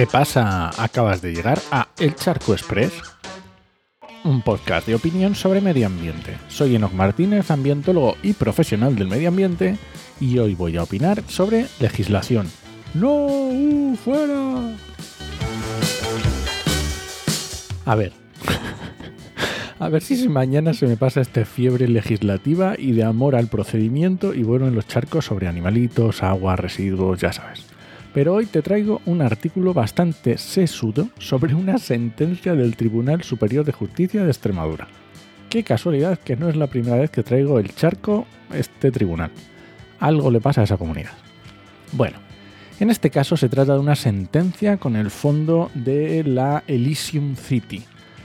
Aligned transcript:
¿Qué 0.00 0.06
pasa? 0.06 0.70
Acabas 0.82 1.20
de 1.20 1.34
llegar 1.34 1.60
a 1.70 1.88
El 1.98 2.14
Charco 2.14 2.54
Express, 2.54 2.90
un 4.24 4.40
podcast 4.40 4.86
de 4.86 4.94
opinión 4.94 5.34
sobre 5.34 5.60
medio 5.60 5.88
ambiente. 5.88 6.38
Soy 6.48 6.74
Enoch 6.74 6.94
Martínez, 6.94 7.50
ambientólogo 7.50 8.16
y 8.22 8.32
profesional 8.32 8.96
del 8.96 9.08
medio 9.08 9.28
ambiente, 9.28 9.76
y 10.18 10.38
hoy 10.38 10.54
voy 10.54 10.78
a 10.78 10.84
opinar 10.84 11.22
sobre 11.28 11.66
legislación. 11.80 12.46
¡No! 12.94 13.26
¡Uh, 13.26 13.94
¡Fuera! 14.02 14.74
A 17.84 17.94
ver. 17.94 18.14
A 19.78 19.90
ver 19.90 20.00
si 20.00 20.30
mañana 20.30 20.72
se 20.72 20.86
me 20.86 20.96
pasa 20.96 21.20
esta 21.20 21.44
fiebre 21.44 21.88
legislativa 21.88 22.74
y 22.78 22.92
de 22.92 23.04
amor 23.04 23.36
al 23.36 23.48
procedimiento 23.48 24.32
y 24.32 24.44
bueno 24.44 24.66
en 24.66 24.74
los 24.74 24.86
charcos 24.86 25.26
sobre 25.26 25.46
animalitos, 25.46 26.22
agua, 26.22 26.56
residuos, 26.56 27.20
ya 27.20 27.34
sabes. 27.34 27.66
Pero 28.12 28.34
hoy 28.34 28.46
te 28.46 28.62
traigo 28.62 29.00
un 29.06 29.22
artículo 29.22 29.72
bastante 29.72 30.36
sesudo 30.36 31.08
sobre 31.18 31.54
una 31.54 31.78
sentencia 31.78 32.54
del 32.54 32.76
Tribunal 32.76 33.22
Superior 33.22 33.64
de 33.64 33.72
Justicia 33.72 34.24
de 34.24 34.30
Extremadura. 34.30 34.88
Qué 35.48 35.62
casualidad 35.62 36.18
que 36.18 36.36
no 36.36 36.48
es 36.48 36.56
la 36.56 36.66
primera 36.66 36.96
vez 36.96 37.10
que 37.10 37.22
traigo 37.22 37.58
el 37.58 37.74
charco 37.74 38.26
este 38.52 38.90
tribunal. 38.90 39.30
Algo 40.00 40.30
le 40.30 40.40
pasa 40.40 40.60
a 40.60 40.64
esa 40.64 40.76
comunidad. 40.76 41.12
Bueno, 41.92 42.18
en 42.80 42.90
este 42.90 43.10
caso 43.10 43.36
se 43.36 43.48
trata 43.48 43.74
de 43.74 43.80
una 43.80 43.96
sentencia 43.96 44.78
con 44.78 44.96
el 44.96 45.10
fondo 45.10 45.70
de 45.74 46.24
la 46.24 46.64
Elysium 46.66 47.36
City. 47.36 47.84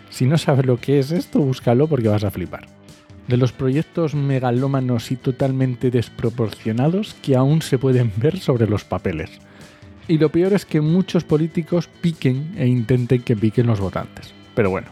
Si 0.09 0.26
no 0.26 0.38
sabes 0.38 0.65
lo 0.65 0.77
que 0.77 0.99
es 0.99 1.12
esto, 1.12 1.40
búscalo 1.40 1.88
porque 1.88 2.07
vas 2.07 2.23
a 2.23 2.31
flipar. 2.31 2.67
De 3.27 3.38
los 3.38 3.52
proyectos 3.52 4.15
megalómanos 4.15 5.12
y 5.12 5.15
totalmente 5.15 5.91
desproporcionados 5.91 7.15
que 7.21 7.35
aún 7.35 7.62
se 7.62 7.77
pueden 7.77 8.13
ver 8.17 8.40
sobre 8.40 8.67
los 8.67 8.84
papeles. 8.84 9.32
Y 10.07 10.20
lo 10.20 10.29
peor 10.29 10.53
es 10.53 10.65
que 10.65 10.81
muchos 10.81 11.23
políticos 11.23 11.89
piquen 12.01 12.53
e 12.57 12.67
intenten 12.67 13.23
que 13.23 13.35
piquen 13.35 13.65
los 13.65 13.79
votantes. 13.79 14.34
Pero 14.53 14.70
bueno, 14.70 14.87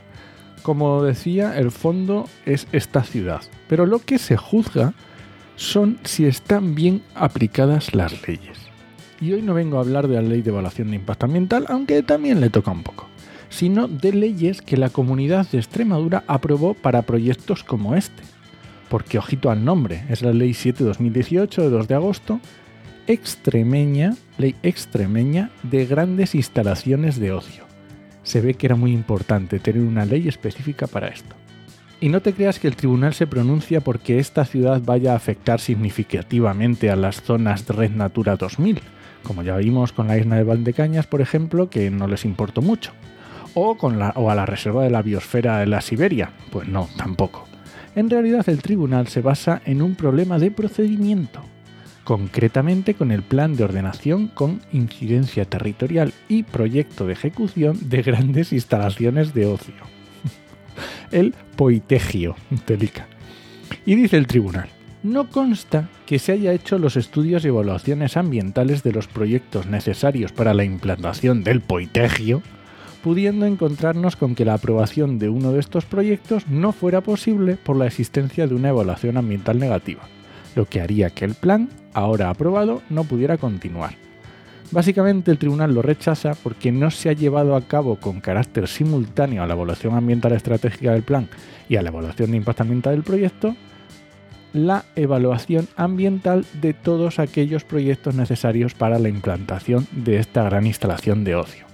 como 0.63 1.03
decía, 1.03 1.57
el 1.59 1.71
fondo 1.71 2.27
es 2.45 2.67
esta 2.71 3.03
ciudad. 3.03 3.41
Pero 3.67 3.85
lo 3.85 3.99
que 3.99 4.17
se 4.17 4.37
juzga 4.37 4.93
son 5.55 5.99
si 6.03 6.25
están 6.25 6.73
bien 6.73 7.01
aplicadas 7.13 7.93
las 7.93 8.27
leyes. 8.27 8.57
Y 9.21 9.33
hoy 9.33 9.41
no 9.41 9.53
vengo 9.53 9.77
a 9.77 9.81
hablar 9.81 10.07
de 10.07 10.15
la 10.15 10.21
ley 10.21 10.41
de 10.41 10.49
evaluación 10.49 10.89
de 10.89 10.95
impacto 10.95 11.27
ambiental, 11.27 11.65
aunque 11.69 12.01
también 12.01 12.41
le 12.41 12.49
toca 12.49 12.71
un 12.71 12.83
poco, 12.83 13.07
sino 13.49 13.87
de 13.87 14.13
leyes 14.13 14.61
que 14.61 14.77
la 14.77 14.89
comunidad 14.89 15.47
de 15.49 15.59
Extremadura 15.59 16.23
aprobó 16.27 16.73
para 16.73 17.03
proyectos 17.03 17.63
como 17.63 17.95
este. 17.95 18.23
Porque 18.89 19.17
ojito 19.17 19.49
al 19.49 19.63
nombre, 19.63 20.05
es 20.09 20.23
la 20.23 20.33
ley 20.33 20.51
7-2018 20.51 21.61
de 21.61 21.69
2 21.69 21.87
de 21.87 21.95
agosto, 21.95 22.39
extremeña, 23.07 24.15
ley 24.37 24.55
extremeña 24.63 25.49
de 25.63 25.85
grandes 25.85 26.35
instalaciones 26.35 27.19
de 27.19 27.31
ocio. 27.31 27.65
Se 28.23 28.41
ve 28.41 28.53
que 28.53 28.67
era 28.67 28.75
muy 28.75 28.91
importante 28.91 29.59
tener 29.59 29.81
una 29.81 30.05
ley 30.05 30.27
específica 30.27 30.87
para 30.87 31.07
esto. 31.07 31.35
Y 31.99 32.09
no 32.09 32.21
te 32.21 32.33
creas 32.33 32.59
que 32.59 32.67
el 32.67 32.75
tribunal 32.75 33.13
se 33.13 33.27
pronuncia 33.27 33.81
porque 33.81 34.19
esta 34.19 34.45
ciudad 34.45 34.81
vaya 34.83 35.13
a 35.13 35.15
afectar 35.15 35.59
significativamente 35.59 36.89
a 36.89 36.95
las 36.95 37.21
zonas 37.21 37.65
de 37.65 37.73
Red 37.73 37.91
Natura 37.91 38.35
2000, 38.35 38.81
como 39.23 39.41
ya 39.43 39.55
vimos 39.57 39.93
con 39.93 40.07
la 40.07 40.17
isla 40.17 40.35
de 40.35 40.43
Valdecañas, 40.43 41.07
por 41.07 41.21
ejemplo, 41.21 41.69
que 41.69 41.89
no 41.89 42.07
les 42.07 42.25
importó 42.25 42.61
mucho. 42.61 42.91
O, 43.53 43.77
con 43.77 43.99
la, 43.99 44.09
o 44.15 44.29
a 44.29 44.35
la 44.35 44.45
reserva 44.45 44.83
de 44.83 44.89
la 44.89 45.01
biosfera 45.01 45.59
de 45.59 45.67
la 45.67 45.79
Siberia, 45.79 46.31
pues 46.51 46.67
no, 46.67 46.89
tampoco. 46.97 47.47
En 47.95 48.09
realidad 48.09 48.49
el 48.49 48.61
tribunal 48.61 49.07
se 49.07 49.21
basa 49.21 49.61
en 49.65 49.81
un 49.81 49.95
problema 49.95 50.39
de 50.39 50.49
procedimiento, 50.49 51.41
concretamente 52.03 52.93
con 52.93 53.11
el 53.11 53.23
plan 53.23 53.55
de 53.55 53.63
ordenación 53.63 54.27
con 54.27 54.61
incidencia 54.71 55.45
territorial 55.45 56.13
y 56.27 56.43
proyecto 56.43 57.07
de 57.07 57.13
ejecución 57.13 57.77
de 57.89 58.01
grandes 58.01 58.53
instalaciones 58.53 59.33
de 59.33 59.45
ocio. 59.45 59.75
el 61.11 61.33
poitegio, 61.55 62.35
delica. 62.67 63.07
Y 63.85 63.95
dice 63.95 64.17
el 64.17 64.27
tribunal, 64.27 64.69
no 65.03 65.29
consta 65.29 65.89
que 66.05 66.19
se 66.19 66.31
haya 66.31 66.53
hecho 66.53 66.77
los 66.77 66.95
estudios 66.95 67.43
y 67.43 67.49
evaluaciones 67.49 68.15
ambientales 68.15 68.83
de 68.83 68.93
los 68.93 69.07
proyectos 69.07 69.65
necesarios 69.65 70.31
para 70.31 70.53
la 70.53 70.63
implantación 70.63 71.43
del 71.43 71.61
poitegio, 71.61 72.41
pudiendo 73.03 73.45
encontrarnos 73.45 74.15
con 74.15 74.33
que 74.33 74.45
la 74.45 74.53
aprobación 74.53 75.19
de 75.19 75.27
uno 75.27 75.51
de 75.51 75.59
estos 75.59 75.83
proyectos 75.83 76.47
no 76.47 76.71
fuera 76.71 77.01
posible 77.01 77.57
por 77.57 77.75
la 77.75 77.85
existencia 77.85 78.47
de 78.47 78.55
una 78.55 78.69
evaluación 78.69 79.17
ambiental 79.17 79.59
negativa, 79.59 80.07
lo 80.55 80.65
que 80.65 80.81
haría 80.81 81.09
que 81.09 81.25
el 81.25 81.35
plan 81.35 81.69
ahora 81.93 82.29
aprobado, 82.29 82.81
no 82.89 83.03
pudiera 83.03 83.37
continuar. 83.37 83.95
Básicamente 84.71 85.29
el 85.29 85.37
tribunal 85.37 85.73
lo 85.73 85.83
rechaza 85.83 86.33
porque 86.41 86.71
no 86.71 86.89
se 86.89 87.09
ha 87.09 87.13
llevado 87.13 87.55
a 87.55 87.61
cabo 87.61 87.97
con 87.97 88.21
carácter 88.21 88.67
simultáneo 88.67 89.43
a 89.43 89.47
la 89.47 89.53
evaluación 89.53 89.93
ambiental 89.93 90.31
estratégica 90.31 90.93
del 90.93 91.03
plan 91.03 91.29
y 91.69 91.75
a 91.75 91.83
la 91.83 91.89
evaluación 91.89 92.31
de 92.31 92.37
impacto 92.37 92.63
ambiental 92.63 92.95
del 92.95 93.03
proyecto, 93.03 93.55
la 94.51 94.85
evaluación 94.95 95.67
ambiental 95.75 96.45
de 96.59 96.73
todos 96.73 97.19
aquellos 97.19 97.63
proyectos 97.63 98.15
necesarios 98.15 98.73
para 98.73 98.97
la 98.97 99.09
implantación 99.09 99.87
de 99.91 100.17
esta 100.17 100.43
gran 100.43 100.65
instalación 100.65 101.23
de 101.23 101.35
ocio. 101.35 101.65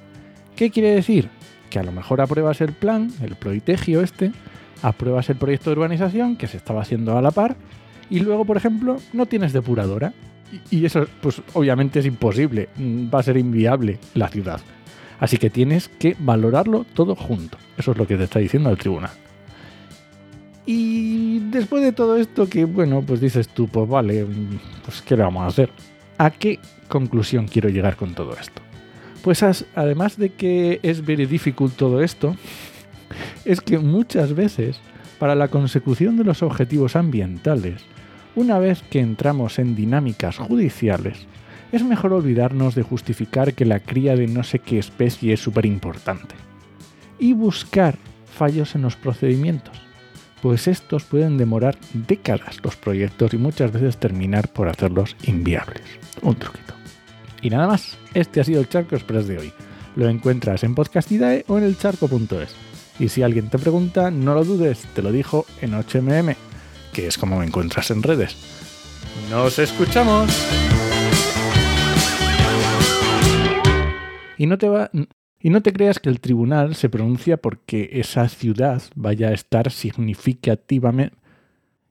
¿Qué 0.57 0.69
quiere 0.69 0.91
decir? 0.91 1.29
Que 1.69 1.79
a 1.79 1.83
lo 1.83 1.93
mejor 1.93 2.19
apruebas 2.19 2.59
el 2.59 2.73
plan, 2.73 3.11
el 3.21 3.35
proitegio 3.35 4.01
este, 4.01 4.33
apruebas 4.81 5.29
el 5.29 5.37
proyecto 5.37 5.69
de 5.69 5.77
urbanización 5.77 6.35
que 6.35 6.47
se 6.47 6.57
estaba 6.57 6.81
haciendo 6.81 7.17
a 7.17 7.21
la 7.21 7.31
par 7.31 7.55
y 8.09 8.19
luego, 8.19 8.45
por 8.45 8.57
ejemplo, 8.57 8.97
no 9.13 9.25
tienes 9.25 9.53
depuradora. 9.53 10.13
Y 10.71 10.85
eso, 10.85 11.05
pues 11.21 11.41
obviamente 11.53 11.99
es 11.99 12.05
imposible, 12.05 12.69
mm, 12.75 13.07
va 13.13 13.19
a 13.19 13.23
ser 13.23 13.37
inviable 13.37 13.99
la 14.15 14.29
ciudad. 14.29 14.59
Así 15.19 15.37
que 15.37 15.49
tienes 15.49 15.89
que 15.89 16.15
valorarlo 16.17 16.85
todo 16.93 17.15
junto. 17.15 17.57
Eso 17.77 17.91
es 17.91 17.97
lo 17.97 18.07
que 18.07 18.17
te 18.17 18.23
está 18.23 18.39
diciendo 18.39 18.69
el 18.69 18.77
tribunal. 18.77 19.11
Y 20.65 21.39
después 21.51 21.83
de 21.83 21.91
todo 21.91 22.17
esto, 22.17 22.47
que 22.47 22.65
bueno, 22.65 23.03
pues 23.05 23.21
dices 23.21 23.49
tú, 23.49 23.67
pues 23.67 23.87
vale, 23.87 24.23
mm, 24.23 24.59
pues 24.85 25.01
¿qué 25.01 25.15
le 25.15 25.23
vamos 25.23 25.43
a 25.43 25.47
hacer? 25.47 25.69
¿A 26.17 26.31
qué 26.31 26.59
conclusión 26.87 27.47
quiero 27.47 27.69
llegar 27.69 27.95
con 27.95 28.15
todo 28.15 28.33
esto? 28.33 28.61
Pues 29.21 29.43
además 29.75 30.17
de 30.17 30.29
que 30.29 30.79
es 30.81 31.05
very 31.05 31.25
difficult 31.25 31.75
todo 31.75 32.01
esto, 32.01 32.35
es 33.45 33.61
que 33.61 33.77
muchas 33.77 34.33
veces 34.33 34.79
para 35.19 35.35
la 35.35 35.49
consecución 35.49 36.17
de 36.17 36.23
los 36.23 36.41
objetivos 36.41 36.95
ambientales 36.95 37.83
una 38.35 38.57
vez 38.59 38.81
que 38.89 38.99
entramos 38.99 39.59
en 39.59 39.75
dinámicas 39.75 40.37
judiciales, 40.37 41.27
es 41.71 41.83
mejor 41.83 42.13
olvidarnos 42.13 42.73
de 42.73 42.83
justificar 42.83 43.53
que 43.53 43.65
la 43.65 43.79
cría 43.79 44.15
de 44.15 44.27
no 44.27 44.43
sé 44.43 44.59
qué 44.59 44.79
especie 44.79 45.33
es 45.33 45.39
súper 45.39 45.65
importante 45.65 46.35
y 47.19 47.33
buscar 47.33 47.97
fallos 48.25 48.75
en 48.75 48.83
los 48.83 48.95
procedimientos, 48.95 49.81
pues 50.41 50.67
estos 50.67 51.03
pueden 51.03 51.37
demorar 51.37 51.77
décadas 51.93 52.59
los 52.63 52.75
proyectos 52.77 53.33
y 53.33 53.37
muchas 53.37 53.71
veces 53.71 53.97
terminar 53.97 54.47
por 54.53 54.69
hacerlos 54.69 55.15
inviables. 55.23 55.83
Un 56.21 56.35
truquito. 56.35 56.73
Y 57.41 57.49
nada 57.49 57.67
más, 57.67 57.97
este 58.13 58.39
ha 58.39 58.43
sido 58.43 58.61
el 58.61 58.69
Charco 58.69 58.95
Express 58.95 59.27
de 59.27 59.37
hoy. 59.37 59.53
Lo 59.95 60.07
encuentras 60.07 60.63
en 60.63 60.75
Podcastidae 60.75 61.43
o 61.47 61.57
en 61.57 61.65
elcharco.es. 61.65 62.55
Y 62.99 63.09
si 63.09 63.23
alguien 63.23 63.49
te 63.49 63.57
pregunta, 63.57 64.11
no 64.11 64.35
lo 64.35 64.43
dudes, 64.43 64.85
te 64.93 65.01
lo 65.01 65.11
dijo 65.11 65.45
en 65.61 65.71
HMM 65.71 66.35
que 66.93 67.07
es 67.07 67.17
como 67.17 67.39
me 67.39 67.45
encuentras 67.45 67.91
en 67.91 68.03
redes. 68.03 68.35
¡Nos 69.29 69.59
escuchamos! 69.59 70.29
Y 74.37 74.45
no 74.45 74.57
te 74.57 74.69
va. 74.69 74.89
Y 75.41 75.49
no 75.49 75.61
te 75.61 75.71
creas 75.71 75.99
que 75.99 76.09
el 76.09 76.19
tribunal 76.19 76.75
se 76.75 76.89
pronuncia 76.89 77.37
porque 77.37 77.89
esa 77.93 78.27
ciudad 78.27 78.81
vaya 78.95 79.29
a 79.29 79.33
estar 79.33 79.71
significativamente. 79.71 81.15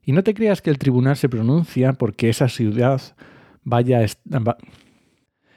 Y 0.03 0.11
no 0.11 0.23
te 0.23 0.33
creas 0.33 0.61
que 0.61 0.69
el 0.69 0.77
tribunal 0.77 1.15
se 1.15 1.29
pronuncia 1.29 1.93
porque 1.93 2.29
esa 2.29 2.47
ciudad 2.47 3.01
vaya 3.63 3.99
a. 3.99 4.57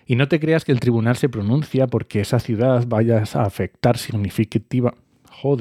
Y 0.05 0.16
no 0.16 0.28
te 0.28 0.40
creas 0.40 0.64
que 0.64 0.72
el 0.72 0.81
tribunal 0.81 1.16
se 1.16 1.28
pronuncia 1.28 1.87
porque 1.87 2.20
esa 2.20 2.38
ciudad 2.38 2.84
vaya 2.87 3.22
a 3.34 3.43
afectar 3.43 3.96
significativa. 3.96 4.94
Hold 5.40 5.61